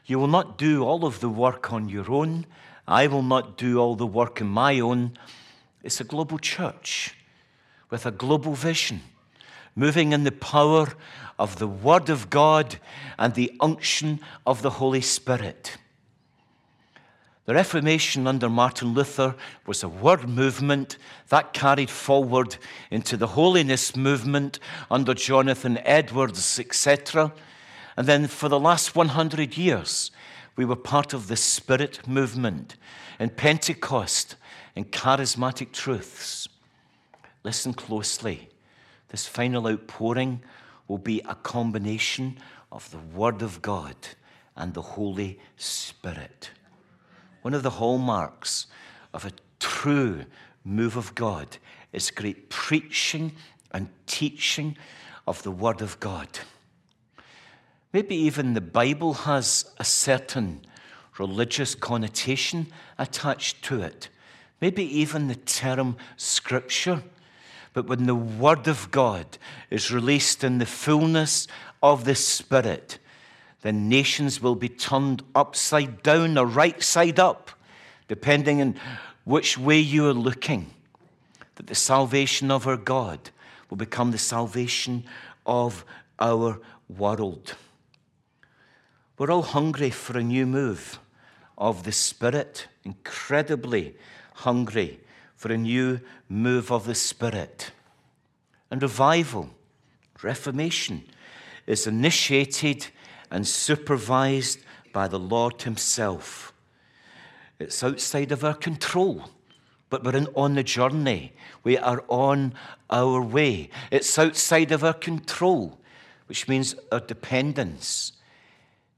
[0.06, 2.46] You will not do all of the work on your own.
[2.88, 5.18] I will not do all the work in my own.
[5.84, 7.16] It's a global church
[7.90, 9.02] with a global vision,
[9.76, 10.88] moving in the power
[11.38, 12.78] of the Word of God
[13.18, 15.78] and the unction of the Holy Spirit.
[17.46, 22.56] The Reformation under Martin Luther was a word movement that carried forward
[22.90, 27.34] into the holiness movement under Jonathan Edwards, etc.
[27.98, 30.10] And then for the last 100 years,
[30.56, 32.76] we were part of the Spirit movement
[33.20, 34.36] and Pentecost
[34.76, 36.48] and charismatic truths.
[37.44, 38.50] Listen closely.
[39.10, 40.42] This final outpouring
[40.88, 42.38] will be a combination
[42.72, 43.96] of the Word of God
[44.56, 46.52] and the Holy Spirit.
[47.42, 48.68] One of the hallmarks
[49.14, 50.26] of a true
[50.64, 51.58] move of God
[51.92, 53.34] is great preaching
[53.72, 54.78] and teaching
[55.28, 56.28] of the Word of God.
[57.94, 60.62] Maybe even the Bible has a certain
[61.20, 64.10] religious connotation attached to it.
[64.60, 67.04] Maybe even the term Scripture.
[67.74, 69.38] But when the Word of God
[69.70, 71.48] is released in the fullness
[71.84, 72.98] of the Spirit,
[73.62, 77.52] then nations will be turned upside down or right side up,
[78.08, 78.76] depending on
[79.24, 80.72] which way you are looking.
[81.56, 83.30] That the salvation of our God
[83.70, 85.04] will become the salvation
[85.46, 85.86] of
[86.20, 86.60] our
[86.90, 87.56] world.
[89.18, 91.00] We're all hungry for a new move
[91.56, 93.96] of the Spirit, incredibly
[94.34, 95.00] hungry
[95.36, 97.72] for a new move of the Spirit.
[98.72, 99.52] And revival,
[100.24, 101.04] reformation,
[101.68, 102.88] is initiated
[103.30, 104.60] and supervised
[104.92, 106.52] by the Lord Himself.
[107.60, 109.30] It's outside of our control,
[109.92, 111.34] but we're in, on the journey.
[111.64, 112.56] We are on
[112.90, 113.70] our way.
[113.92, 115.80] It's outside of our control,
[116.26, 118.14] which means our dependence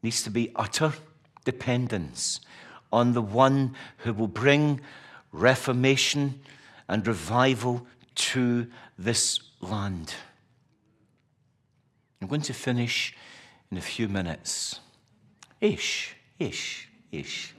[0.05, 0.93] needs to be utter
[1.45, 2.39] dependence
[2.93, 4.79] on the one who will bring
[5.31, 6.39] reformation
[6.87, 8.67] and revival to
[8.99, 10.13] this land.
[12.21, 13.15] I'm going to finish
[13.71, 14.79] in a few minutes.
[15.59, 17.55] Ish, ish, ish.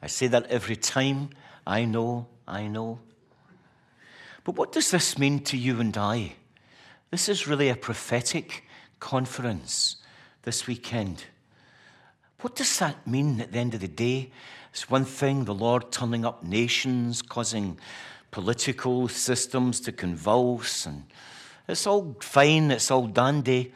[0.00, 1.28] I say that every time.
[1.66, 3.00] I know, I know.
[4.44, 6.36] But what does this mean to you and I?
[7.10, 8.64] This is really a prophetic
[8.98, 9.96] conference
[10.42, 11.24] this weekend.
[12.44, 14.30] What does that mean at the end of the day?
[14.70, 17.78] It's one thing, the Lord turning up nations, causing
[18.30, 21.04] political systems to convulse, and
[21.66, 23.72] it's all fine, it's all dandy.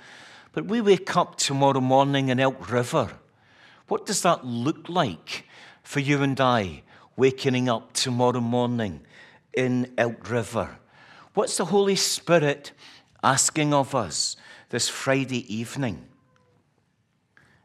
[0.53, 3.13] But we wake up tomorrow morning in Elk River.
[3.87, 5.47] What does that look like
[5.83, 6.83] for you and I
[7.17, 9.01] waking up tomorrow morning
[9.55, 10.77] in Elk River?
[11.33, 12.73] What's the Holy Spirit
[13.23, 14.37] asking of us
[14.69, 16.08] this Friday evening?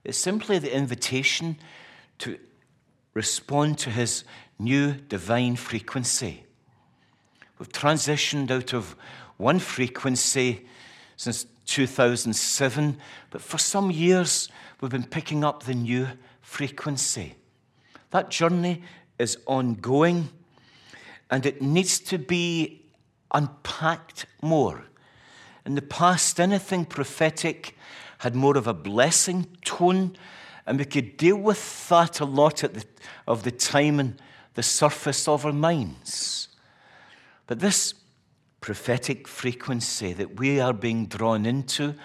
[0.03, 1.57] It's simply the invitation
[2.19, 2.37] to
[3.13, 4.23] respond to his
[4.59, 6.43] new divine frequency.
[7.57, 8.95] We've transitioned out of
[9.37, 10.65] one frequency
[11.15, 12.97] since 2007,
[13.29, 14.49] but for some years
[14.81, 16.07] we've been picking up the new
[16.41, 17.35] frequency.
[18.11, 18.83] That journey
[19.17, 20.29] is ongoing
[21.31, 22.85] and it needs to be
[23.33, 24.85] unpacked more.
[25.65, 27.77] In the past, anything prophetic
[28.23, 30.15] had more of a blessing tone,
[30.65, 32.85] and we could deal with that a lot at the,
[33.27, 34.15] of the time and
[34.53, 36.47] the surface of our minds.
[37.47, 37.93] But this
[38.61, 41.95] prophetic frequency that we are being drawn into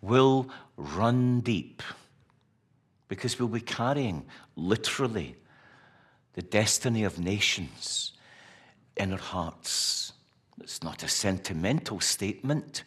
[0.00, 0.48] will
[0.78, 1.82] run deep
[3.08, 4.24] because we'll be carrying
[4.56, 5.36] literally
[6.32, 8.14] the destiny of nations
[8.96, 10.14] in our hearts.
[10.58, 12.82] It's not a sentimental statement,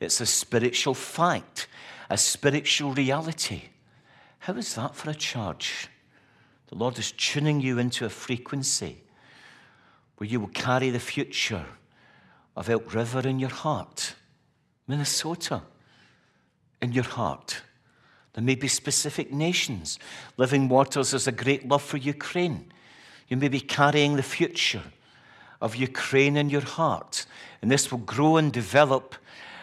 [0.00, 1.68] it's a spiritual fact
[2.10, 3.62] a spiritual reality.
[4.40, 5.88] How is that for a charge?
[6.68, 9.02] The Lord is tuning you into a frequency
[10.16, 11.66] where you will carry the future
[12.56, 14.14] of Elk River in your heart,
[14.86, 15.62] Minnesota
[16.80, 17.62] in your heart.
[18.34, 19.98] There may be specific nations.
[20.36, 22.72] Living Waters has a great love for Ukraine.
[23.28, 24.82] You may be carrying the future
[25.60, 27.26] of Ukraine in your heart.
[27.62, 29.14] And this will grow and develop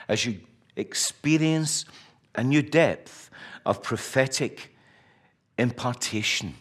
[0.08, 0.40] as you
[0.76, 1.86] experience
[2.36, 3.30] a new depth
[3.66, 4.74] of prophetic
[5.58, 6.56] impartation.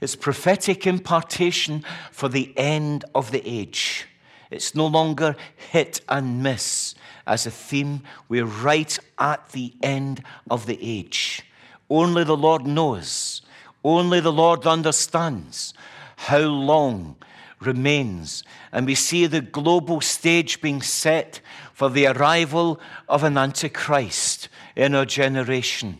[0.00, 4.06] It's prophetic impartation for the end of the age.
[4.50, 5.36] It's no longer
[5.70, 6.94] hit and miss
[7.26, 8.02] as a theme.
[8.28, 11.42] We're right at the end of the age.
[11.88, 13.42] Only the Lord knows,
[13.84, 15.74] only the Lord understands
[16.16, 17.16] how long
[17.60, 18.44] remains.
[18.72, 21.40] And we see the global stage being set
[21.82, 22.78] for the arrival
[23.08, 25.98] of an Antichrist in our generation.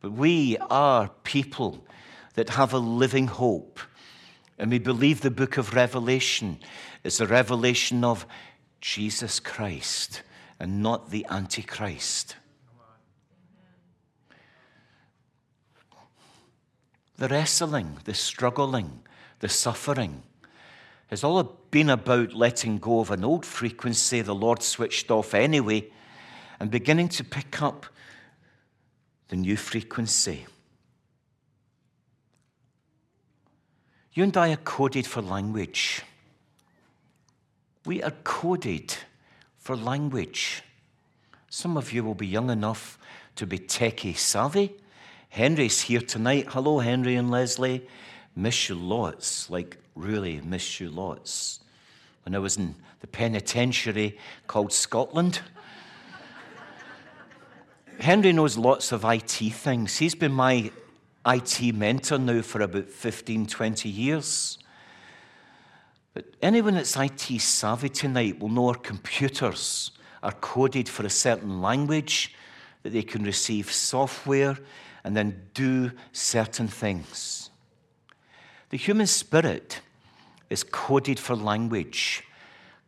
[0.00, 1.84] But we are people
[2.36, 3.80] that have a living hope.
[4.58, 6.58] And we believe the book of Revelation
[7.02, 8.24] is a revelation of
[8.80, 10.22] Jesus Christ
[10.58, 12.36] and not the Antichrist.
[17.18, 19.02] The wrestling, the struggling,
[19.40, 20.22] the suffering
[21.08, 25.86] has all been about letting go of an old frequency the Lord switched off anyway
[26.60, 27.86] and beginning to pick up
[29.28, 30.46] the new frequency.
[34.12, 36.02] You and I are coded for language.
[37.84, 38.94] We are coded
[39.58, 40.62] for language.
[41.50, 42.98] Some of you will be young enough
[43.36, 44.76] to be techie savvy.
[45.28, 46.46] Henry's here tonight.
[46.50, 47.86] Hello, Henry and Leslie.
[48.36, 51.60] Miss you lots, like really miss you lots.
[52.24, 55.40] When I was in the penitentiary called Scotland,
[58.00, 59.98] Henry knows lots of IT things.
[59.98, 60.70] He's been my
[61.26, 64.58] IT mentor now for about 15, 20 years.
[66.12, 69.90] But anyone that's IT savvy tonight will know our computers
[70.22, 72.34] are coded for a certain language,
[72.82, 74.56] that they can receive software
[75.04, 77.43] and then do certain things.
[78.70, 79.80] The human spirit
[80.50, 82.24] is coded for language,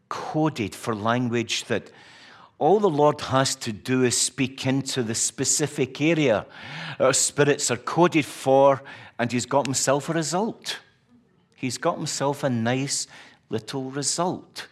[0.09, 1.91] coded for language that
[2.59, 6.47] all the Lord has to do is speak into the specific area
[6.99, 8.83] our spirits are coded for,
[9.18, 10.79] and He's got Himself a result.
[11.55, 13.07] He's got Himself a nice
[13.51, 14.66] little result.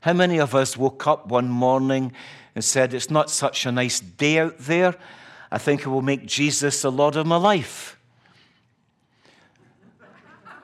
[0.00, 2.12] How many of us woke up one morning
[2.54, 4.94] and said, It's not such a nice day out there.
[5.50, 7.98] I think it will make Jesus the Lord of my life?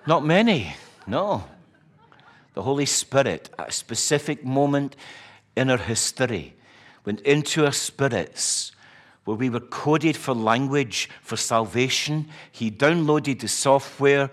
[0.06, 0.74] Not many,
[1.06, 1.44] no.
[2.54, 4.94] The Holy Spirit, at a specific moment
[5.56, 6.54] in our history,
[7.04, 8.72] went into our spirits
[9.24, 12.28] where we were coded for language for salvation.
[12.52, 14.30] He downloaded the software,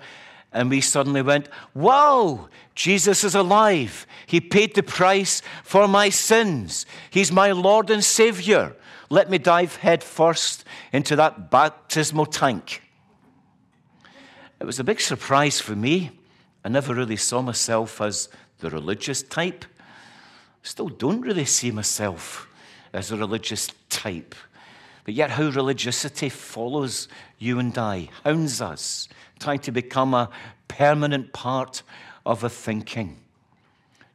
[0.52, 4.06] and we suddenly went, Wow, Jesus is alive.
[4.28, 6.86] He paid the price for my sins.
[7.10, 8.76] He's my Lord and Savior.
[9.10, 12.83] Let me dive headfirst into that baptismal tank.
[14.64, 16.12] It was a big surprise for me.
[16.64, 19.66] I never really saw myself as the religious type.
[19.78, 19.84] I
[20.62, 22.48] Still don't really see myself
[22.94, 24.34] as a religious type.
[25.04, 27.10] But yet, how religiosity follows
[27.40, 30.30] you and I, hounds us, trying to become a
[30.70, 31.84] permanent part
[32.26, 33.20] of a thinking.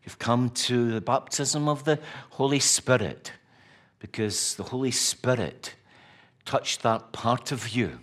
[0.02, 1.98] You've come to the baptism of the
[2.30, 3.32] Holy Spirit
[3.98, 5.74] because the Holy Spirit
[6.46, 8.00] touched that part of you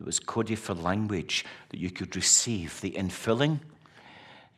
[0.00, 3.60] that was coded for language that you could receive the infilling.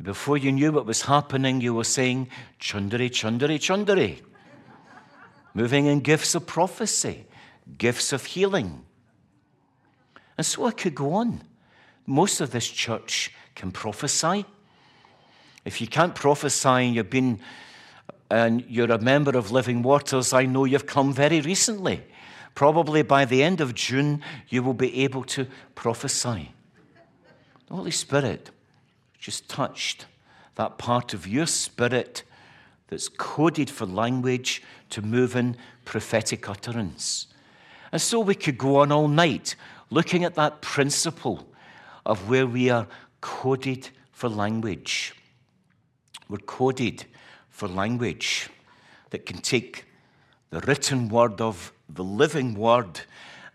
[0.01, 2.29] Before you knew what was happening, you were saying,
[2.61, 4.21] Chundari, Chundari, Chundari.
[5.53, 7.27] Moving in gifts of prophecy,
[7.77, 8.85] gifts of healing.
[10.39, 11.43] And so I could go on.
[12.07, 14.45] Most of this church can prophesy.
[15.65, 17.41] If you can't prophesy and you've been
[18.31, 22.05] and you're a member of Living Waters, I know you've come very recently.
[22.55, 26.53] Probably by the end of June, you will be able to prophesy.
[27.67, 28.51] The Holy Spirit
[29.19, 30.07] just touched
[30.57, 32.23] that part of your spirit
[32.89, 37.29] that's coded for language to move in prophetic utterance.
[37.91, 39.57] And so we could go on all night
[39.91, 41.47] looking at that principle
[42.05, 42.87] of where we are
[43.21, 45.15] coded for language.
[46.29, 47.07] We're coded
[47.49, 48.49] for language
[49.11, 49.85] that can take
[50.53, 53.01] the written word of the living word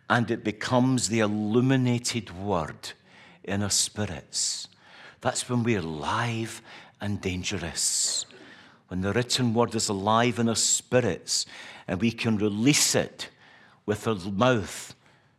[0.10, 2.94] and it becomes the illuminated word
[3.44, 4.68] in our spirits.
[5.22, 6.60] That's when we're alive
[7.00, 8.26] and dangerous.
[8.88, 11.46] When the written word is alive in our spirits
[11.88, 13.30] and we can release it
[13.86, 14.96] with our mouth.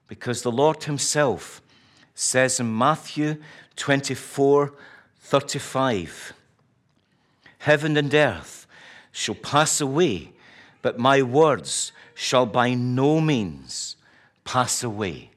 [0.07, 1.61] Because the Lord Himself
[2.15, 3.37] says in Matthew
[3.75, 4.75] 24
[5.21, 6.33] 35,
[7.59, 8.69] Heaven and earth
[9.11, 10.33] shall pass away,
[10.89, 13.97] but my words shall by no means
[14.45, 15.31] pass away.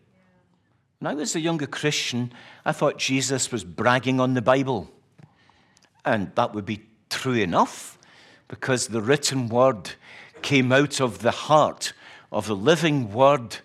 [0.97, 2.31] When I was a younger Christian,
[2.63, 4.89] I thought Jesus was bragging on the Bible.
[6.05, 7.99] And that would be true enough
[8.47, 9.91] because the written word
[10.41, 11.91] came out of the heart
[12.31, 13.57] of the living word.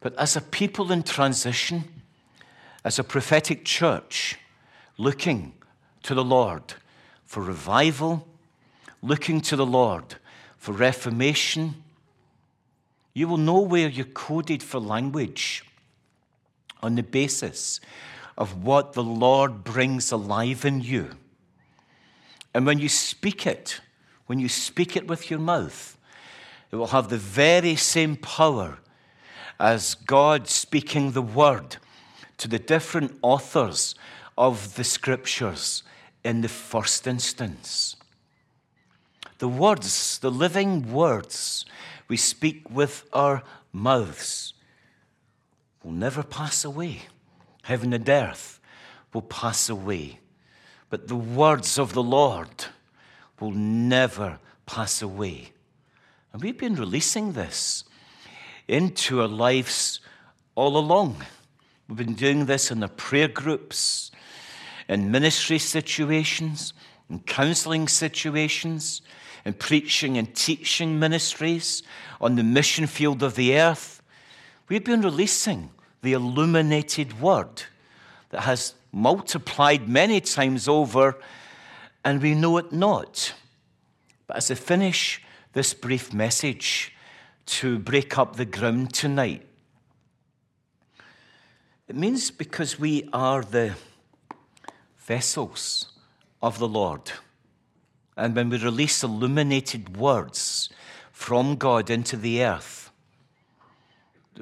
[0.00, 1.84] But as a people in transition,
[2.82, 4.38] as a prophetic church,
[4.96, 5.52] looking
[6.04, 6.72] to the Lord
[7.26, 8.26] for revival,
[9.02, 10.14] looking to the Lord
[10.64, 11.74] for reformation,
[13.12, 15.62] you will know where you're coded for language
[16.82, 17.80] on the basis
[18.38, 21.10] of what the Lord brings alive in you.
[22.54, 23.82] And when you speak it,
[24.24, 25.98] when you speak it with your mouth,
[26.72, 28.78] it will have the very same power
[29.60, 31.76] as God speaking the word
[32.38, 33.94] to the different authors
[34.38, 35.82] of the scriptures
[36.24, 37.96] in the first instance.
[39.44, 41.66] The words, the living words
[42.08, 43.42] we speak with our
[43.74, 44.54] mouths
[45.82, 47.02] will never pass away.
[47.60, 48.58] Heaven and earth
[49.12, 50.20] will pass away,
[50.88, 52.64] but the words of the Lord
[53.38, 55.52] will never pass away.
[56.32, 57.84] And we've been releasing this
[58.66, 60.00] into our lives
[60.54, 61.22] all along.
[61.86, 64.10] We've been doing this in the prayer groups,
[64.88, 66.72] in ministry situations,
[67.10, 69.02] in counseling situations,
[69.44, 71.82] in preaching and teaching ministries,
[72.20, 74.02] on the mission field of the earth.
[74.68, 75.70] We've been releasing
[76.02, 77.64] the illuminated word
[78.30, 81.18] that has multiplied many times over,
[82.04, 83.34] and we know it not.
[84.26, 85.22] But as I finish
[85.52, 86.92] this brief message
[87.46, 89.46] to break up the ground tonight,
[91.86, 93.74] it means because we are the
[94.96, 95.92] vessels
[96.42, 97.12] of the Lord.
[98.16, 100.70] And when we release illuminated words
[101.12, 102.90] from God into the earth,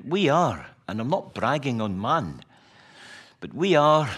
[0.07, 2.43] we are, and I'm not bragging on man,
[3.41, 4.09] but we are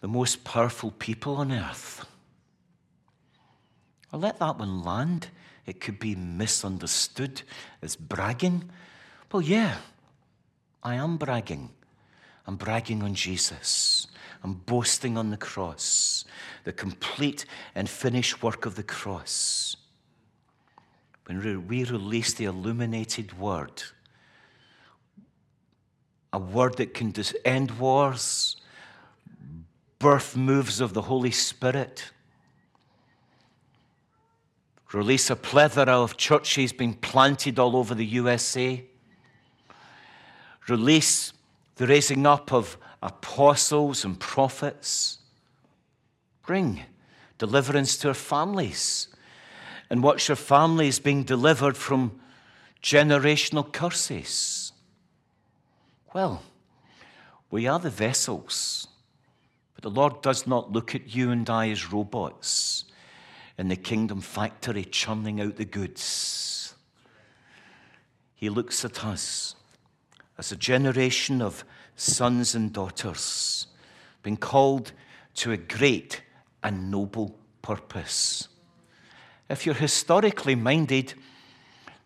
[0.00, 2.06] the most powerful people on earth.
[4.12, 5.28] I'll let that one land.
[5.66, 7.42] It could be misunderstood
[7.82, 8.70] as bragging.
[9.30, 9.76] Well, yeah,
[10.82, 11.70] I am bragging.
[12.46, 14.06] I'm bragging on Jesus.
[14.42, 15.82] I'm boasting on the cross,
[16.68, 19.74] the complete and finished work of the cross.
[21.24, 23.84] When we release the illuminated word,
[26.30, 28.56] a word that can end wars,
[29.98, 32.10] birth moves of the Holy Spirit,
[34.92, 38.84] release a plethora of churches being planted all over the USA,
[40.68, 41.32] release
[41.76, 45.17] the raising up of apostles and prophets,
[46.48, 46.80] bring
[47.36, 49.08] deliverance to our families,
[49.90, 52.18] and watch our families being delivered from
[52.82, 54.72] generational curses.
[56.14, 56.42] Well,
[57.50, 58.88] we are the vessels,
[59.74, 62.86] but the Lord does not look at you and I as robots
[63.58, 66.74] in the kingdom factory churning out the goods.
[68.34, 69.54] He looks at us
[70.38, 71.62] as a generation of
[71.94, 73.66] sons and daughters
[74.22, 74.92] being called
[75.34, 76.22] to a great
[76.62, 78.48] and noble purpose.
[79.48, 81.14] If you're historically minded,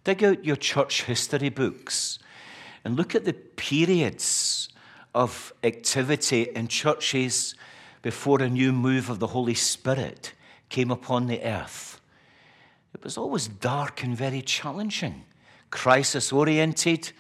[0.05, 2.19] dig out your church history books
[2.85, 4.69] and look at the periods
[5.15, 7.55] of activity in churches
[8.03, 10.33] before a new move of the Holy Spirit
[10.69, 12.01] came upon the earth.
[12.95, 15.25] It was always dark and very challenging,
[15.71, 17.13] crisis oriented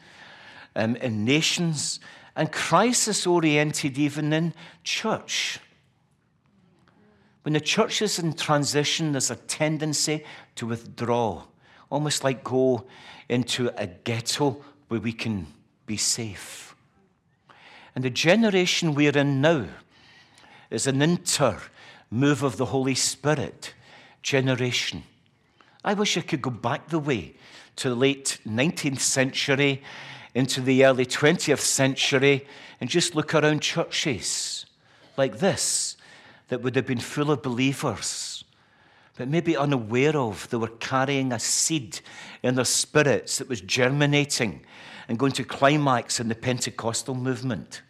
[0.75, 2.01] um, in nations,
[2.35, 4.55] and crisis oriented even in
[4.85, 5.61] church.
[7.43, 10.25] When the church is in transition, there's a tendency
[10.57, 11.43] to withdraw,
[11.91, 12.87] almost like go
[13.29, 15.47] into a ghetto where we can
[15.87, 16.75] be safe.
[17.95, 19.67] And the generation we're in now
[20.71, 21.61] is an inter
[22.11, 23.75] move of the Holy Spirit
[24.23, 25.03] generation.
[25.85, 27.35] I wish I could go back the way
[27.77, 29.83] to the late 19th century
[30.35, 32.47] into the early 20th century
[32.81, 34.67] and just look around churches
[35.17, 35.97] like this
[36.53, 38.45] that would have been full of believers,
[39.17, 40.51] but maybe unaware of.
[40.51, 42.01] They were carrying a seed
[42.43, 44.61] in their spirits that was germinating
[45.09, 47.81] and going to climax in the Pentecostal movement.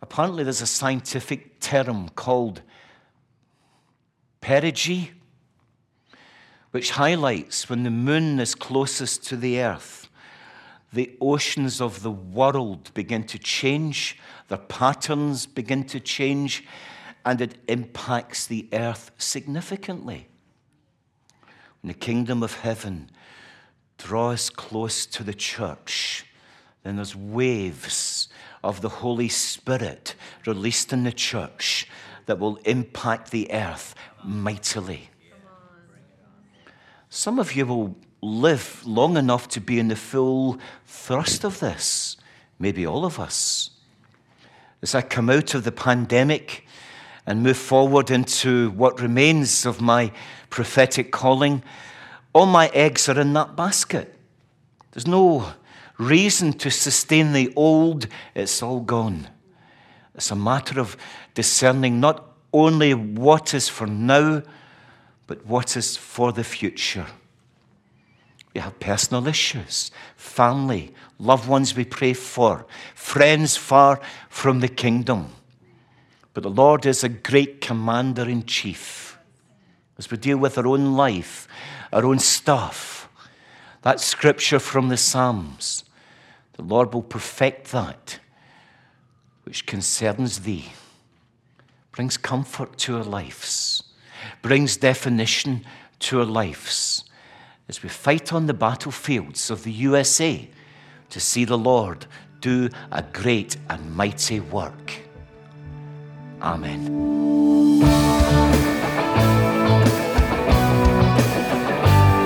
[0.00, 2.62] Apparently, there's a scientific term called
[4.40, 5.12] perigee,
[6.72, 10.08] which highlights when the moon is closest to the earth,
[10.92, 14.18] the oceans of the world begin to change,
[14.48, 16.64] their patterns begin to change,
[17.24, 20.28] and it impacts the earth significantly.
[21.80, 23.10] When the kingdom of heaven
[23.98, 26.26] draws close to the church,
[26.82, 28.28] then there's waves
[28.64, 30.14] of the Holy Spirit
[30.46, 31.88] released in the church
[32.26, 35.10] that will impact the earth mightily.
[37.08, 42.16] Some of you will live long enough to be in the full thrust of this,
[42.58, 43.70] maybe all of us.
[44.82, 46.66] As I come out of the pandemic
[47.24, 50.10] and move forward into what remains of my
[50.50, 51.62] prophetic calling,
[52.32, 54.12] all my eggs are in that basket.
[54.90, 55.52] There's no
[55.98, 59.28] reason to sustain the old, it's all gone.
[60.14, 60.96] It's a matter of
[61.34, 64.42] discerning not only what is for now,
[65.26, 67.06] but what is for the future.
[68.54, 75.32] We have personal issues, family, loved ones we pray for, friends far from the kingdom.
[76.34, 79.18] But the Lord is a great commander in chief.
[79.98, 81.48] As we deal with our own life,
[81.92, 83.08] our own stuff,
[83.82, 85.84] that scripture from the Psalms,
[86.54, 88.18] the Lord will perfect that
[89.44, 90.72] which concerns thee,
[91.90, 93.82] brings comfort to our lives,
[94.40, 95.64] brings definition
[95.98, 97.04] to our lives
[97.68, 100.48] as we fight on the battlefields of the USA
[101.10, 102.06] to see the Lord
[102.40, 104.92] do a great and mighty work.
[106.40, 106.86] Amen.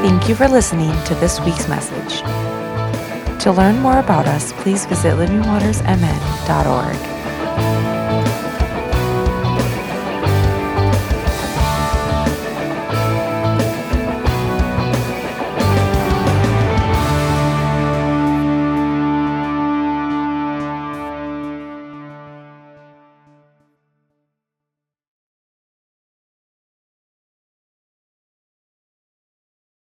[0.02, 2.20] Thank you for listening to this week's message.
[3.42, 7.15] To learn more about us, please visit livingwatersmn.org.